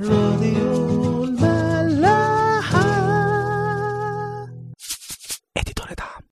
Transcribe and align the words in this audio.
راديو 0.00 1.24
الملاحة. 1.24 2.80
اديتور 5.56 5.86
دعم. 5.98 6.22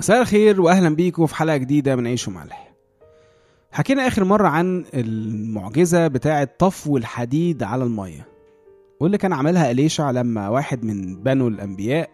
مساء 0.00 0.20
الخير 0.20 0.60
واهلا 0.60 0.94
بيكم 0.94 1.26
في 1.26 1.34
حلقة 1.34 1.56
جديدة 1.56 1.96
من 1.96 2.06
عيش 2.06 2.28
وملح. 2.28 2.72
حكينا 3.72 4.06
آخر 4.06 4.24
مرة 4.24 4.48
عن 4.48 4.84
المعجزة 4.94 6.08
بتاعة 6.08 6.48
طفو 6.58 6.96
الحديد 6.96 7.62
على 7.62 7.84
المية 7.84 8.28
واللي 9.00 9.18
كان 9.18 9.32
عملها 9.32 9.70
أليشع 9.70 10.10
لما 10.10 10.48
واحد 10.48 10.84
من 10.84 11.22
بنو 11.22 11.48
الأنبياء 11.48 12.10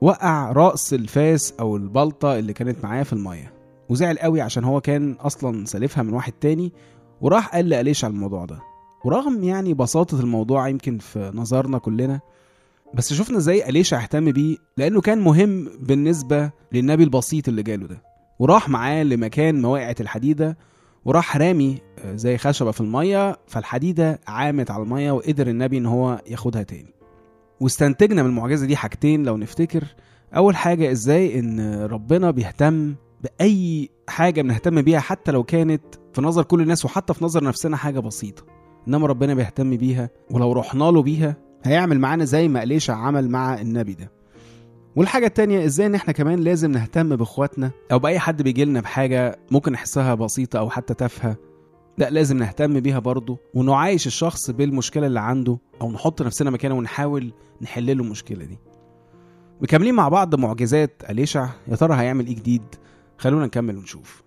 وقع 0.00 0.52
راس 0.52 0.94
الفاس 0.94 1.54
أو 1.60 1.76
البلطة 1.76 2.38
اللي 2.38 2.52
كانت 2.52 2.84
معاه 2.84 3.02
في 3.02 3.12
المية. 3.12 3.52
وزعل 3.88 4.18
قوي 4.18 4.40
عشان 4.40 4.64
هو 4.64 4.80
كان 4.80 5.12
أصلا 5.12 5.64
سالفها 5.64 6.02
من 6.02 6.12
واحد 6.14 6.32
تاني 6.32 6.72
وراح 7.20 7.48
قال 7.48 7.68
لأليشع 7.68 8.06
الموضوع 8.08 8.44
ده. 8.44 8.58
ورغم 9.04 9.44
يعني 9.44 9.74
بساطة 9.74 10.20
الموضوع 10.20 10.68
يمكن 10.68 10.98
في 10.98 11.32
نظرنا 11.34 11.78
كلنا 11.78 12.20
بس 12.94 13.12
شفنا 13.12 13.36
إزاي 13.38 13.68
أليشع 13.68 14.02
اهتم 14.02 14.32
بيه 14.32 14.56
لأنه 14.76 15.00
كان 15.00 15.18
مهم 15.20 15.68
بالنسبة 15.80 16.50
للنبي 16.72 17.04
البسيط 17.04 17.48
اللي 17.48 17.62
جاله 17.62 17.86
ده. 17.86 18.02
وراح 18.38 18.68
معاه 18.68 19.02
لمكان 19.02 19.62
ما 19.62 19.68
وقعت 19.68 20.00
الحديدة 20.00 20.58
وراح 21.04 21.36
رامي 21.36 21.78
آه، 21.98 22.16
زي 22.16 22.38
خشبة 22.38 22.70
في 22.70 22.80
المية 22.80 23.36
فالحديدة 23.46 24.20
عامت 24.26 24.70
على 24.70 24.82
المية 24.82 25.12
وقدر 25.12 25.46
النبي 25.46 25.78
إن 25.78 25.86
هو 25.86 26.22
ياخدها 26.26 26.62
تاني. 26.62 26.94
واستنتجنا 27.60 28.22
من 28.22 28.28
المعجزة 28.28 28.66
دي 28.66 28.76
حاجتين 28.76 29.22
لو 29.22 29.36
نفتكر. 29.36 29.84
أول 30.36 30.56
حاجة 30.56 30.90
إزاي 30.92 31.38
إن 31.38 31.82
ربنا 31.84 32.30
بيهتم 32.30 32.94
بأي 33.22 33.90
حاجة 34.08 34.42
بنهتم 34.42 34.82
بيها 34.82 35.00
حتى 35.00 35.32
لو 35.32 35.42
كانت 35.44 35.82
في 36.12 36.20
نظر 36.22 36.42
كل 36.42 36.60
الناس 36.60 36.84
وحتى 36.84 37.14
في 37.14 37.24
نظر 37.24 37.44
نفسنا 37.44 37.76
حاجة 37.76 38.00
بسيطة 38.00 38.42
إنما 38.88 39.06
ربنا 39.06 39.34
بيهتم 39.34 39.76
بيها 39.76 40.10
ولو 40.30 40.52
رحنا 40.52 40.84
له 40.84 41.02
بيها 41.02 41.36
هيعمل 41.64 41.98
معانا 42.00 42.24
زي 42.24 42.48
ما 42.48 42.62
أليشع 42.62 42.94
عمل 42.96 43.28
مع 43.28 43.60
النبي 43.60 43.94
ده. 43.94 44.10
والحاجة 44.96 45.26
التانية 45.26 45.64
إزاي 45.64 45.86
إن 45.86 45.94
إحنا 45.94 46.12
كمان 46.12 46.38
لازم 46.38 46.70
نهتم 46.70 47.16
بإخواتنا 47.16 47.70
أو 47.92 47.98
بأي 47.98 48.18
حد 48.18 48.42
بيجي 48.42 48.64
لنا 48.64 48.80
بحاجة 48.80 49.38
ممكن 49.50 49.72
نحسها 49.72 50.14
بسيطة 50.14 50.58
أو 50.58 50.70
حتى 50.70 50.94
تافهة. 50.94 51.36
لا 51.98 52.10
لازم 52.10 52.36
نهتم 52.36 52.80
بيها 52.80 52.98
برضه 52.98 53.38
ونعايش 53.54 54.06
الشخص 54.06 54.50
بالمشكلة 54.50 55.06
اللي 55.06 55.20
عنده 55.20 55.58
أو 55.80 55.92
نحط 55.92 56.22
نفسنا 56.22 56.50
مكانه 56.50 56.74
ونحاول 56.74 57.32
نحل 57.62 57.86
له 57.86 57.92
المشكلة 58.04 58.44
دي. 58.44 58.58
مكملين 59.60 59.94
مع 59.94 60.08
بعض 60.08 60.34
معجزات 60.34 61.02
أليشع 61.10 61.48
يا 61.68 61.76
ترى 61.76 61.94
هيعمل 61.94 62.26
إيه 62.26 62.34
جديد؟ 62.36 62.62
خلونا 63.18 63.46
نكمل 63.46 63.76
ونشوف. 63.76 64.22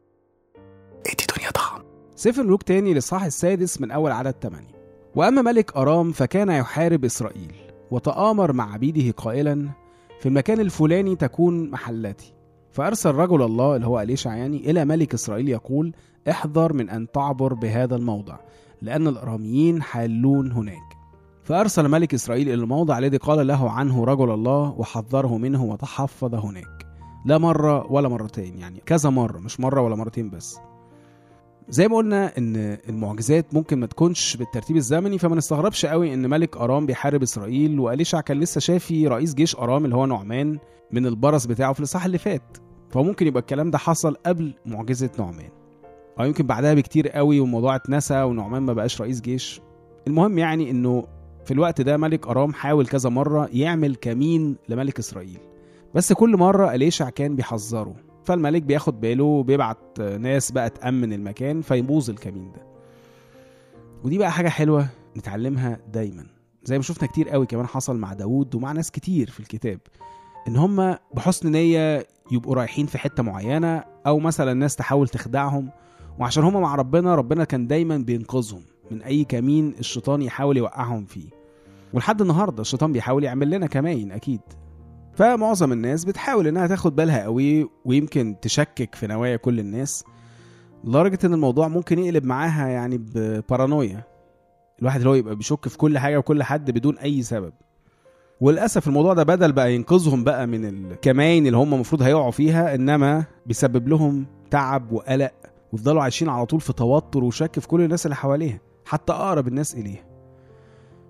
ادي 1.08 1.26
دنيا 1.38 1.52
طعم 1.52 1.82
سفر 2.16 2.44
ملوك 2.44 2.64
تاني 2.64 2.94
للصح 2.94 3.24
السادس 3.24 3.82
من 3.82 3.92
أول 3.92 4.12
عدد 4.12 4.36
8 4.42 4.68
وأما 5.16 5.42
ملك 5.42 5.78
أرام 5.78 6.12
فكان 6.12 6.50
يحارب 6.50 7.06
إسرائيل 7.06 7.52
وتآمر 7.92 8.54
مع 8.54 8.74
عبيده 8.74 9.12
قائلا 9.18 9.70
في 10.20 10.26
المكان 10.30 10.60
الفلاني 10.60 11.16
تكون 11.16 11.70
محلتي 11.70 12.34
فأرسل 12.72 13.16
رجل 13.16 13.42
الله 13.42 13.76
اللي 13.76 13.88
هو 13.88 14.00
أليشع 14.02 14.36
يعني 14.36 14.72
إلى 14.72 14.86
ملك 14.86 15.14
إسرائيل 15.14 15.50
يقول 15.50 15.94
احذر 16.30 16.74
من 16.74 16.90
أن 16.90 17.12
تعبر 17.12 17.54
بهذا 17.54 17.96
الموضع 17.96 18.38
لأن 18.82 19.08
الأراميين 19.08 19.82
حالون 19.82 20.52
هناك. 20.52 20.98
فأرسل 21.44 21.88
ملك 21.88 22.14
إسرائيل 22.14 22.48
إلى 22.48 22.62
الموضع 22.64 22.98
الذي 22.98 23.18
قال 23.18 23.48
له 23.48 23.72
عنه 23.72 24.04
رجل 24.04 24.32
الله 24.32 24.76
وحذره 24.78 25.38
منه 25.38 25.64
وتحفظ 25.64 26.36
هناك. 26.36 26.88
لا 27.26 27.38
مرة 27.38 27.92
ولا 27.92 28.10
مرتين 28.10 28.58
يعني 28.58 28.82
كذا 28.86 29.10
مرة 29.10 29.40
مش 29.40 29.60
مرة 29.60 29.82
ولا 29.82 29.96
مرتين 29.96 30.30
بس. 30.30 30.58
زي 31.70 31.88
ما 31.88 31.96
قلنا 31.98 32.38
إن 32.38 32.78
المعجزات 32.90 33.54
ممكن 33.54 33.80
ما 33.80 33.86
تكونش 33.88 34.38
بالترتيب 34.38 34.78
الزمني 34.78 35.18
فما 35.18 35.36
نستغربش 35.36 35.86
قوي 35.86 36.14
إن 36.14 36.30
ملك 36.30 36.58
أرام 36.58 36.86
بيحارب 36.86 37.22
إسرائيل 37.24 37.80
وإليشع 37.80 38.22
كان 38.22 38.40
لسه 38.40 38.60
شافي 38.60 39.08
رئيس 39.08 39.34
جيش 39.34 39.56
أرام 39.56 39.86
اللي 39.86 39.96
هو 39.96 40.06
نعمان 40.06 40.60
من 40.92 41.06
البرص 41.06 41.46
بتاعه 41.46 41.74
في 41.74 41.80
الإصحاح 41.80 42.06
اللي 42.06 42.18
فات. 42.18 42.58
فممكن 42.92 43.28
يبقى 43.28 43.42
الكلام 43.42 43.72
ده 43.72 43.78
حصل 43.78 44.16
قبل 44.26 44.54
معجزة 44.66 45.10
نعمان. 45.20 45.50
أو 46.20 46.26
يمكن 46.26 46.48
بعدها 46.48 46.74
بكتير 46.74 47.10
قوي 47.10 47.40
والموضوع 47.40 47.76
اتنسى 47.76 48.22
ونعمان 48.24 48.62
ما 48.64 48.74
بقاش 48.74 49.02
رئيس 49.02 49.22
جيش. 49.22 49.62
المهم 50.08 50.38
يعني 50.38 50.72
إنه 50.72 51.08
في 51.46 51.52
الوقت 51.52 51.82
ده 51.82 51.98
ملك 51.98 52.28
أرام 52.28 52.54
حاول 52.54 52.88
كذا 52.88 53.10
مرة 53.10 53.50
يعمل 53.54 53.96
كمين 53.96 54.56
لملك 54.70 55.00
إسرائيل. 55.00 55.40
بس 55.96 56.14
كل 56.14 56.38
مرة 56.38 56.76
إليشع 56.76 57.10
كان 57.10 57.36
بيحذره. 57.36 57.96
فالملك 58.24 58.62
بياخد 58.62 59.02
باله 59.02 59.24
وبيبعت 59.24 60.00
ناس 60.00 60.52
بقى 60.52 60.70
تأمن 60.70 61.14
المكان 61.14 61.62
فيبوظ 61.62 62.10
الكمين 62.10 62.52
ده. 62.52 62.62
ودي 64.04 64.18
بقى 64.18 64.32
حاجة 64.32 64.50
حلوة 64.50 64.88
نتعلمها 65.18 65.80
دايما. 65.94 66.26
زي 66.64 66.78
ما 66.78 66.84
شفنا 66.84 67.08
كتير 67.08 67.30
قوي 67.30 67.46
كمان 67.46 67.68
حصل 67.68 67.98
مع 67.98 68.14
داوود 68.14 68.56
ومع 68.56 68.72
ناس 68.72 68.92
كتير 68.92 69.30
في 69.30 69.40
الكتاب. 69.40 69.80
إن 70.48 70.56
هم 70.56 70.96
بحسن 71.14 71.52
نية 71.52 72.08
يبقوا 72.32 72.56
رايحين 72.56 72.86
في 72.86 72.98
حتة 72.98 73.24
معينة 73.24 73.84
أو 74.08 74.20
مثلا 74.20 74.54
ناس 74.54 74.76
تحاول 74.76 75.08
تخدعهم 75.08 75.70
وعشان 76.20 76.44
هم 76.44 76.62
مع 76.62 76.76
ربنا 76.76 77.16
ربنا 77.16 77.44
كان 77.44 77.68
دايما 77.68 77.98
بينقذهم 77.98 78.62
من 78.92 79.02
أي 79.02 79.24
كمين 79.24 79.76
الشيطان 79.80 80.22
يحاول 80.22 80.58
يوقعهم 80.58 81.06
فيه. 81.06 81.30
ولحد 81.94 82.22
النهارده 82.22 82.62
الشيطان 82.62 82.92
بيحاول 82.94 83.24
يعمل 83.24 83.50
لنا 83.50 83.68
كماين 83.68 84.12
أكيد. 84.12 84.42
فمعظم 85.14 85.72
الناس 85.72 86.06
بتحاول 86.06 86.48
إنها 86.48 86.68
تاخد 86.68 86.96
بالها 86.96 87.24
قوي 87.24 87.70
ويمكن 87.86 88.36
تشكك 88.42 88.96
في 88.96 89.08
نوايا 89.08 89.36
كل 89.36 89.60
الناس 89.60 90.04
لدرجة 90.84 91.20
إن 91.24 91.34
الموضوع 91.34 91.68
ممكن 91.68 92.00
يقلب 92.00 92.26
معاها 92.26 92.68
يعني 92.68 92.98
ببارانويا. 92.98 94.04
الواحد 94.80 94.98
اللي 95.00 95.10
هو 95.10 95.14
يبقى 95.14 95.36
بيشك 95.36 95.68
في 95.68 95.78
كل 95.78 95.98
حاجة 95.98 96.18
وكل 96.18 96.44
حد 96.44 96.72
بدون 96.72 96.98
أي 96.98 97.22
سبب. 97.24 97.54
وللأسف 98.42 98.88
الموضوع 98.88 99.14
ده 99.14 99.24
بدل 99.24 99.52
بقى 99.52 99.76
ينقذهم 99.76 100.24
بقى 100.24 100.48
من 100.48 100.66
الكماين 100.66 101.46
اللي 101.48 101.58
هم 101.58 101.74
المفروض 101.74 102.02
هيقعوا 102.02 102.32
فيها 102.32 102.76
إنما 102.76 103.26
بيسبب 103.46 103.88
لهم 103.88 104.26
تعب 104.52 104.92
وقلق 104.92 105.32
ويفضلوا 105.74 106.02
عايشين 106.02 106.30
على 106.30 106.46
طول 106.46 106.62
في 106.62 106.74
توتر 106.74 107.24
وشك 107.24 107.60
في 107.60 107.68
كل 107.68 107.82
الناس 107.82 108.06
اللي 108.06 108.16
حواليها 108.16 108.60
حتى 108.86 109.14
أقرب 109.14 109.48
الناس 109.48 109.76
إليها. 109.76 110.04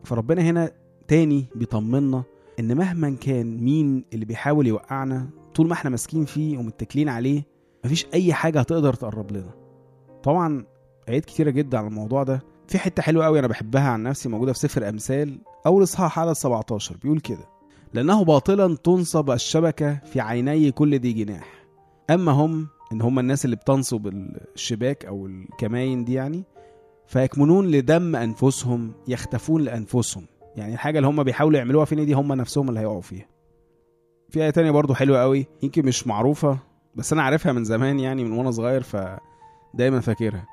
فربنا 0.03 0.41
هنا 0.41 0.71
تاني 1.07 1.45
بيطمنا 1.55 2.23
إن 2.59 2.77
مهما 2.77 3.15
كان 3.21 3.57
مين 3.63 4.05
اللي 4.13 4.25
بيحاول 4.25 4.67
يوقعنا 4.67 5.29
طول 5.55 5.67
ما 5.67 5.73
إحنا 5.73 5.89
ماسكين 5.89 6.25
فيه 6.25 6.57
ومتكلين 6.57 7.09
عليه 7.09 7.43
مفيش 7.85 8.07
أي 8.13 8.33
حاجة 8.33 8.59
هتقدر 8.59 8.93
تقرب 8.93 9.31
لنا. 9.31 9.51
طبعا 10.23 10.65
ايات 11.09 11.25
كتيرة 11.25 11.49
جدا 11.49 11.77
على 11.77 11.87
الموضوع 11.87 12.23
ده. 12.23 12.41
في 12.71 12.79
حتة 12.79 13.03
حلوة 13.03 13.25
قوي 13.25 13.39
أنا 13.39 13.47
بحبها 13.47 13.89
عن 13.89 14.03
نفسي 14.03 14.29
موجودة 14.29 14.53
في 14.53 14.59
سفر 14.59 14.89
أمثال 14.89 15.39
اول 15.65 15.83
اصحاح 15.83 16.19
عدد 16.19 16.33
17 16.33 16.97
بيقول 16.97 17.19
كده 17.19 17.49
لأنه 17.93 18.23
باطلا 18.23 18.75
تنصب 18.75 19.31
الشبكة 19.31 19.95
في 19.95 20.21
عيني 20.21 20.71
كل 20.71 20.99
ذي 20.99 21.13
جناح. 21.13 21.65
أما 22.09 22.31
هم 22.31 22.67
إن 22.91 23.01
هم 23.01 23.19
الناس 23.19 23.45
اللي 23.45 23.55
بتنصب 23.55 24.07
الشباك 24.55 25.05
أو 25.05 25.25
الكماين 25.25 26.03
دي 26.05 26.13
يعني 26.13 26.43
فيكمنون 27.07 27.67
لدم 27.67 28.15
أنفسهم 28.15 28.91
يختفون 29.07 29.61
لأنفسهم. 29.61 30.25
يعني 30.55 30.73
الحاجة 30.73 30.97
اللي 30.97 31.07
هم 31.07 31.23
بيحاولوا 31.23 31.57
يعملوها 31.57 31.85
فينا 31.85 32.03
دي 32.03 32.13
هم 32.13 32.33
نفسهم 32.33 32.69
اللي 32.69 32.79
هيقعوا 32.79 33.01
فيها. 33.01 33.25
في 34.29 34.43
آية 34.43 34.49
تانية 34.49 34.71
برضو 34.71 34.93
حلوة 34.93 35.21
قوي 35.21 35.45
يمكن 35.63 35.85
مش 35.85 36.07
معروفة 36.07 36.57
بس 36.95 37.13
أنا 37.13 37.21
عارفها 37.23 37.51
من 37.51 37.63
زمان 37.63 37.99
يعني 37.99 38.23
من 38.23 38.31
وأنا 38.31 38.51
صغير 38.51 38.81
فدايما 38.83 39.99
فاكرها. 39.99 40.47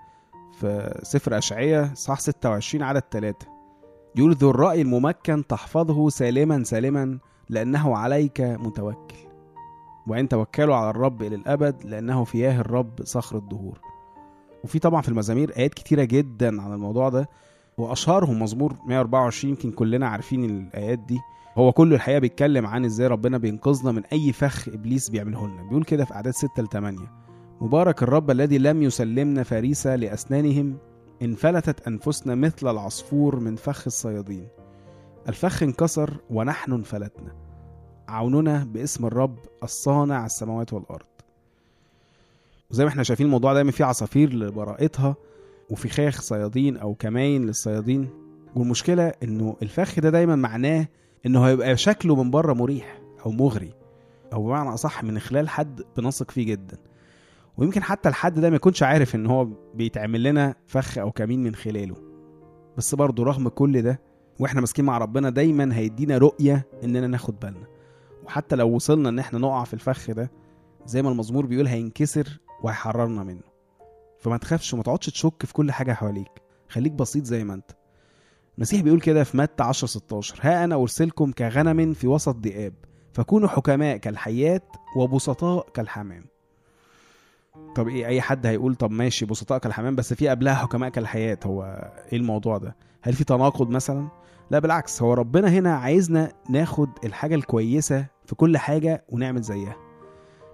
في 0.60 1.00
سفر 1.02 1.38
أشعية 1.38 1.94
صح 1.94 2.20
26 2.20 2.82
عدد 2.82 3.02
3 3.10 3.46
يقول 4.16 4.32
ذو 4.32 4.50
الرأي 4.50 4.82
الممكن 4.82 5.46
تحفظه 5.46 6.08
سالما 6.08 6.64
سالما 6.64 7.18
لأنه 7.48 7.96
عليك 7.96 8.40
متوكل. 8.40 9.16
وإن 10.06 10.28
توكلوا 10.28 10.76
على 10.76 10.90
الرب 10.90 11.22
إلى 11.22 11.36
الأبد 11.36 11.84
لأنه 11.84 12.24
فياه 12.24 12.60
الرب 12.60 13.04
صخر 13.04 13.38
الدهور. 13.38 13.80
وفي 14.64 14.78
طبعا 14.78 15.02
في 15.02 15.08
المزامير 15.08 15.56
آيات 15.56 15.74
كتيرة 15.74 16.04
جدا 16.04 16.62
عن 16.62 16.72
الموضوع 16.72 17.08
ده 17.08 17.28
وأشهرهم 17.78 18.42
مزمور 18.42 18.74
124 18.86 19.50
يمكن 19.50 19.70
كلنا 19.70 20.08
عارفين 20.08 20.44
الآيات 20.44 20.98
دي. 20.98 21.18
هو 21.58 21.72
كله 21.72 21.94
الحقيقة 21.96 22.18
بيتكلم 22.18 22.66
عن 22.66 22.84
إزاي 22.84 23.06
ربنا 23.06 23.38
بينقذنا 23.38 23.92
من 23.92 24.04
أي 24.04 24.32
فخ 24.32 24.68
إبليس 24.68 25.08
بيعمله 25.10 25.46
لنا. 25.48 25.62
بيقول 25.62 25.84
كده 25.84 26.04
في 26.04 26.14
اعداد 26.14 26.32
6 26.32 26.62
ل 26.62 26.66
8 26.68 26.98
مبارك 27.60 28.02
الرب 28.02 28.30
الذي 28.30 28.58
لم 28.58 28.82
يسلمنا 28.82 29.42
فريسه 29.42 29.96
لأسنانهم 29.96 30.76
انفلتت 31.22 31.86
أنفسنا 31.86 32.34
مثل 32.34 32.70
العصفور 32.70 33.40
من 33.40 33.56
فخ 33.56 33.82
الصيادين. 33.86 34.48
الفخ 35.28 35.62
انكسر 35.62 36.16
ونحن 36.30 36.72
انفلتنا. 36.72 37.32
عوننا 38.08 38.64
باسم 38.64 39.06
الرب 39.06 39.38
الصانع 39.62 40.26
السماوات 40.26 40.72
والأرض. 40.72 41.06
وزي 42.70 42.84
ما 42.84 42.90
إحنا 42.90 43.02
شايفين 43.02 43.26
الموضوع 43.26 43.52
دايما 43.52 43.70
فيه 43.70 43.84
عصافير 43.84 44.34
لبراءتها 44.34 45.16
وفخاخ 45.70 46.20
صيادين 46.20 46.76
أو 46.76 46.94
كماين 46.94 47.46
للصيادين. 47.46 48.08
والمشكلة 48.56 49.12
إنه 49.22 49.56
الفخ 49.62 50.00
ده 50.00 50.10
دايما 50.10 50.36
معناه 50.36 50.88
إنه 51.26 51.44
هيبقى 51.44 51.76
شكله 51.76 52.22
من 52.22 52.30
بره 52.30 52.52
مريح 52.52 53.00
أو 53.26 53.30
مغري. 53.30 53.72
أو 54.32 54.42
بمعنى 54.46 54.74
أصح 54.74 55.04
من 55.04 55.18
خلال 55.18 55.48
حد 55.48 55.82
بنثق 55.96 56.30
فيه 56.30 56.46
جدا. 56.46 56.76
ويمكن 57.58 57.82
حتى 57.82 58.08
الحد 58.08 58.40
ده 58.40 58.50
ما 58.50 58.56
يكونش 58.56 58.82
عارف 58.82 59.14
إن 59.14 59.26
هو 59.26 59.44
بيتعمل 59.74 60.22
لنا 60.22 60.54
فخ 60.66 60.98
أو 60.98 61.10
كمين 61.10 61.42
من 61.42 61.54
خلاله. 61.54 61.96
بس 62.76 62.94
برضه 62.94 63.24
رغم 63.24 63.48
كل 63.48 63.82
ده 63.82 64.00
وإحنا 64.38 64.60
ماسكين 64.60 64.84
مع 64.84 64.98
ربنا 64.98 65.30
دايما 65.30 65.76
هيدينا 65.76 66.18
رؤية 66.18 66.66
إننا 66.84 67.06
ناخد 67.06 67.40
بالنا. 67.40 67.66
وحتى 68.24 68.56
لو 68.56 68.68
وصلنا 68.68 69.08
إن 69.08 69.18
إحنا 69.18 69.38
نقع 69.38 69.64
في 69.64 69.74
الفخ 69.74 70.10
ده 70.10 70.30
زي 70.86 71.02
ما 71.02 71.10
المزمور 71.10 71.46
بيقول 71.46 71.66
هينكسر 71.66 72.40
وهيحررنا 72.62 73.24
منه. 73.24 73.42
فما 74.18 74.36
تخافش 74.36 74.74
وما 74.74 74.82
تقعدش 74.82 75.06
تشك 75.10 75.46
في 75.46 75.52
كل 75.52 75.72
حاجة 75.72 75.92
حواليك. 75.92 76.30
خليك 76.68 76.92
بسيط 76.92 77.24
زي 77.24 77.44
ما 77.44 77.54
أنت. 77.54 77.70
المسيح 78.56 78.80
بيقول 78.80 79.00
كده 79.00 79.24
في 79.24 79.36
متى 79.36 79.62
10 79.62 79.86
16 79.86 80.34
ها 80.40 80.64
أنا 80.64 80.74
أرسلكم 80.74 81.32
كغنم 81.32 81.92
في 81.92 82.06
وسط 82.06 82.36
ذئاب 82.36 82.74
فكونوا 83.12 83.48
حكماء 83.48 83.96
كالحيات 83.96 84.64
وبسطاء 84.96 85.68
كالحمام. 85.74 86.24
طب 87.74 87.88
إيه 87.88 88.06
أي 88.06 88.20
حد 88.20 88.46
هيقول 88.46 88.74
طب 88.74 88.90
ماشي 88.90 89.26
بسطاء 89.26 89.58
كالحمام 89.58 89.96
بس 89.96 90.14
في 90.14 90.28
قبلها 90.28 90.54
حكماء 90.54 90.90
كالحياة. 90.90 91.38
هو 91.44 91.90
إيه 92.12 92.18
الموضوع 92.18 92.58
ده؟ 92.58 92.76
هل 93.02 93.12
في 93.12 93.24
تناقض 93.24 93.68
مثلا؟ 93.70 94.08
لا 94.50 94.58
بالعكس 94.58 95.02
هو 95.02 95.14
ربنا 95.14 95.48
هنا 95.48 95.74
عايزنا 95.76 96.32
ناخد 96.50 96.88
الحاجة 97.04 97.34
الكويسة 97.34 98.06
في 98.26 98.34
كل 98.34 98.58
حاجة 98.58 99.04
ونعمل 99.08 99.42
زيها. 99.42 99.76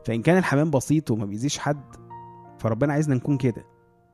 فإن 0.04 0.22
كان 0.22 0.38
الحمام 0.38 0.70
بسيط 0.70 1.10
وما 1.10 1.24
بيأذيش 1.24 1.58
حد 1.58 1.80
فربنا 2.58 2.92
عايزنا 2.92 3.14
نكون 3.14 3.36
كده. 3.36 3.64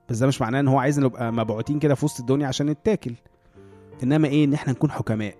بس 0.08 0.18
ده 0.18 0.26
مش 0.26 0.40
معناه 0.40 0.60
إن 0.60 0.68
هو 0.68 0.78
عايزنا 0.78 1.04
نبقى 1.06 1.32
مبعوتين 1.32 1.78
كده 1.78 1.94
في 1.94 2.04
وسط 2.04 2.20
الدنيا 2.20 2.46
عشان 2.46 2.66
نتاكل. 2.66 3.14
إنما 4.02 4.28
إيه؟ 4.28 4.44
إن 4.44 4.54
إحنا 4.54 4.72
نكون 4.72 4.90
حكماء. 4.90 5.34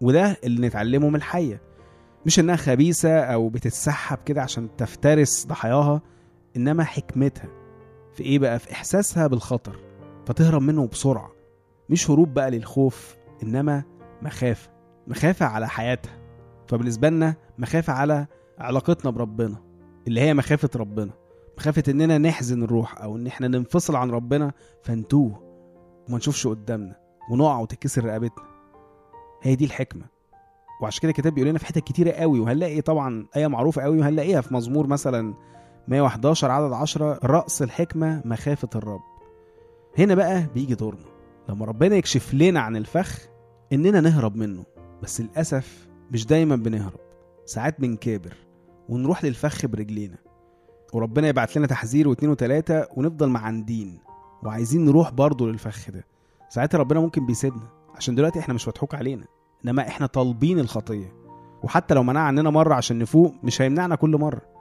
وده 0.00 0.36
اللي 0.44 0.66
نتعلمه 0.66 1.08
من 1.08 1.16
الحية. 1.16 1.60
مش 2.26 2.38
إنها 2.40 2.56
خبيثة 2.56 3.20
أو 3.20 3.48
بتتسحب 3.48 4.18
كده 4.26 4.42
عشان 4.42 4.68
تفترس 4.76 5.46
ضحاياها. 5.46 6.02
إنما 6.58 6.84
حكمتها 6.84 7.48
في 8.12 8.22
إيه 8.22 8.38
بقى؟ 8.38 8.58
في 8.58 8.72
إحساسها 8.72 9.26
بالخطر 9.26 9.76
فتهرب 10.26 10.62
منه 10.62 10.86
بسرعة. 10.86 11.30
مش 11.90 12.10
هروب 12.10 12.34
بقى 12.34 12.50
للخوف 12.50 13.16
إنما 13.42 13.82
مخافة 14.22 14.70
مخافة 15.06 15.46
على 15.46 15.68
حياتها. 15.68 16.18
فبالنسبة 16.68 17.08
لنا 17.08 17.34
مخافة 17.58 17.92
على 17.92 18.26
علاقتنا 18.58 19.10
بربنا 19.10 19.56
اللي 20.06 20.20
هي 20.20 20.34
مخافة 20.34 20.70
ربنا. 20.76 21.10
مخافة 21.58 21.82
إننا 21.88 22.18
نحزن 22.18 22.62
الروح 22.62 23.02
أو 23.02 23.16
إن 23.16 23.26
إحنا 23.26 23.48
ننفصل 23.48 23.96
عن 23.96 24.10
ربنا 24.10 24.52
فنتوه 24.82 25.42
وما 26.08 26.18
نشوفش 26.18 26.46
قدامنا 26.46 26.96
ونقع 27.30 27.58
وتتكسر 27.58 28.04
رقبتنا. 28.04 28.44
هي 29.42 29.54
دي 29.54 29.64
الحكمة. 29.64 30.04
وعشان 30.82 31.00
كده 31.02 31.10
الكتاب 31.10 31.34
بيقول 31.34 31.50
لنا 31.50 31.58
في 31.58 31.66
حتت 31.66 31.78
كتيرة 31.78 32.10
قوي 32.10 32.40
وهنلاقي 32.40 32.80
طبعا 32.80 33.26
آية 33.36 33.46
معروفة 33.46 33.82
قوي 33.82 33.98
وهنلاقيها 33.98 34.40
في 34.40 34.54
مزمور 34.54 34.86
مثلا 34.86 35.34
111 35.88 36.50
عدد 36.50 36.72
10 36.72 37.18
رأس 37.24 37.62
الحكمة 37.62 38.22
مخافة 38.24 38.68
الرب. 38.74 39.00
هنا 39.98 40.14
بقى 40.14 40.46
بيجي 40.54 40.74
دورنا. 40.74 41.04
لما 41.48 41.64
ربنا 41.66 41.96
يكشف 41.96 42.34
لنا 42.34 42.60
عن 42.60 42.76
الفخ 42.76 43.28
إننا 43.72 44.00
نهرب 44.00 44.36
منه. 44.36 44.64
بس 45.02 45.20
للأسف 45.20 45.88
مش 46.10 46.26
دايما 46.26 46.56
بنهرب. 46.56 47.00
ساعات 47.44 47.80
بنكابر 47.80 48.34
ونروح 48.88 49.24
للفخ 49.24 49.66
برجلينا. 49.66 50.16
وربنا 50.92 51.28
يبعت 51.28 51.56
لنا 51.56 51.66
تحذير 51.66 52.08
واتنين 52.08 52.30
وتلاتة 52.32 52.84
ونفضل 52.96 53.28
معندين 53.28 53.98
وعايزين 54.42 54.84
نروح 54.84 55.10
برضه 55.10 55.46
للفخ 55.46 55.90
ده. 55.90 56.04
ساعتها 56.48 56.78
ربنا 56.78 57.00
ممكن 57.00 57.26
بيسيبنا. 57.26 57.68
عشان 57.94 58.14
دلوقتي 58.14 58.38
إحنا 58.38 58.54
مش 58.54 58.68
مضحوك 58.68 58.94
علينا. 58.94 59.24
إنما 59.64 59.88
إحنا 59.88 60.06
طالبين 60.06 60.58
الخطية. 60.58 61.12
وحتى 61.62 61.94
لو 61.94 62.02
منع 62.02 62.20
عننا 62.20 62.50
مره 62.50 62.74
عشان 62.74 62.98
نفوق 62.98 63.34
مش 63.42 63.62
هيمنعنا 63.62 63.94
كل 63.94 64.10
مرة. 64.10 64.57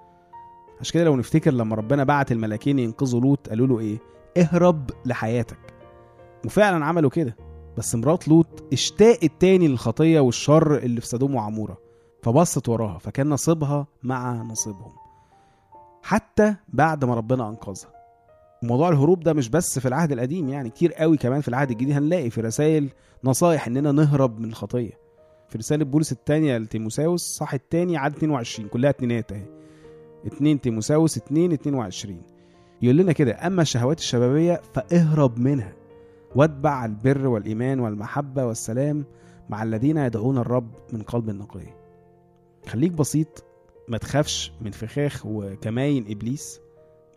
عشان 0.81 0.93
كده 0.93 1.03
لو 1.03 1.15
نفتكر 1.15 1.51
لما 1.53 1.75
ربنا 1.75 2.03
بعت 2.03 2.31
الملاكين 2.31 2.79
ينقذوا 2.79 3.21
لوط 3.21 3.49
قالوا 3.49 3.67
له 3.67 3.79
إيه؟ 3.79 3.97
اهرب 4.37 4.89
لحياتك. 5.05 5.57
وفعلا 6.45 6.85
عملوا 6.85 7.09
كده. 7.09 7.35
بس 7.77 7.95
مرات 7.95 8.27
لوط 8.27 8.63
اشتاقت 8.73 9.31
تاني 9.39 9.67
للخطية 9.67 10.19
والشر 10.19 10.77
اللي 10.77 11.01
في 11.01 11.07
سدوم 11.07 11.35
وعمورة. 11.35 11.77
فبصت 12.23 12.69
وراها 12.69 12.97
فكان 12.97 13.29
نصيبها 13.29 13.87
مع 14.03 14.33
نصيبهم. 14.43 14.91
حتى 16.03 16.55
بعد 16.69 17.05
ما 17.05 17.15
ربنا 17.15 17.49
أنقذها. 17.49 17.91
موضوع 18.63 18.89
الهروب 18.89 19.19
ده 19.19 19.33
مش 19.33 19.49
بس 19.49 19.79
في 19.79 19.87
العهد 19.87 20.11
القديم 20.11 20.49
يعني 20.49 20.69
كتير 20.69 20.93
قوي 20.93 21.17
كمان 21.17 21.41
في 21.41 21.47
العهد 21.47 21.71
الجديد 21.71 21.95
هنلاقي 21.95 22.29
في 22.29 22.41
رسائل 22.41 22.89
نصايح 23.23 23.67
إننا 23.67 23.91
نهرب 23.91 24.39
من 24.39 24.49
الخطية. 24.49 24.91
في 25.49 25.57
رسالة 25.57 25.85
بولس 25.85 26.11
الثانية 26.11 26.57
لتيموساوس 26.57 27.21
صح 27.21 27.53
الثاني 27.53 27.97
عدد 27.97 28.15
22 28.15 28.69
كلها 28.69 28.89
اتنينات 28.89 29.31
أهي. 29.31 29.45
2 30.25 30.61
تيموساوس 30.61 31.17
2 31.17 31.51
22 31.51 32.21
يقول 32.81 32.97
لنا 32.97 33.11
كده 33.11 33.47
أما 33.47 33.61
الشهوات 33.61 33.99
الشبابية 33.99 34.61
فاهرب 34.73 35.39
منها. 35.39 35.73
واتبع 36.35 36.85
البر 36.85 37.27
والإيمان 37.27 37.79
والمحبة 37.79 38.45
والسلام 38.45 39.05
مع 39.49 39.63
الذين 39.63 39.97
يدعون 39.97 40.37
الرب 40.37 40.71
من 40.93 41.01
قلب 41.01 41.29
نقي 41.29 41.73
خليك 42.67 42.91
بسيط 42.91 43.45
ما 43.87 43.97
تخافش 43.97 44.51
من 44.61 44.71
فخاخ 44.71 45.25
وكماين 45.25 46.05
إبليس 46.09 46.59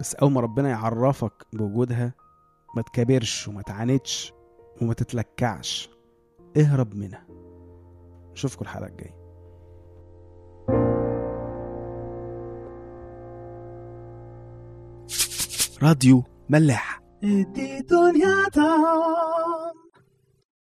بس 0.01 0.15
أول 0.15 0.33
ما 0.33 0.41
ربنا 0.41 0.69
يعرفك 0.69 1.33
بوجودها 1.53 2.15
ما 2.77 2.83
تكبرش 2.83 3.49
وما 3.49 3.63
تعاندش 3.63 4.33
وما 4.83 4.95
تتلكعش. 4.95 5.91
اهرب 6.57 6.95
منها. 6.95 7.27
أشوفكم 8.33 8.63
الحلقة 8.63 8.87
الجاية. 8.87 9.20
راديو 15.83 16.25
ملاح. 16.49 17.01